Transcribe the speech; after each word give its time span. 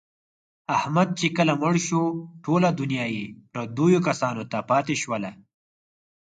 احمد 0.77 1.09
چې 1.19 1.27
کله 1.37 1.53
مړ 1.61 1.73
شو، 1.87 2.03
ټوله 2.43 2.69
دنیا 2.81 3.05
یې 3.15 3.25
پردیو 3.51 3.99
کسانو 4.07 4.43
ته 4.51 4.57
پاتې 4.69 4.95
شوله. 5.01 5.31